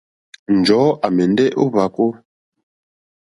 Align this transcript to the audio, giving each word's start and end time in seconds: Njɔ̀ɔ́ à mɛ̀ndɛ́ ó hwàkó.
Njɔ̀ɔ́ 0.57 0.97
à 1.05 1.07
mɛ̀ndɛ́ 1.15 1.47
ó 1.61 1.63
hwàkó. 1.71 2.05